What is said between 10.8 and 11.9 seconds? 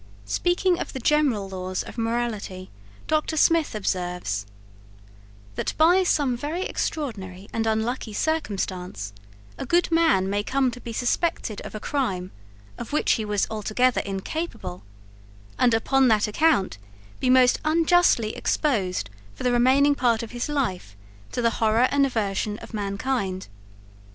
be suspected of a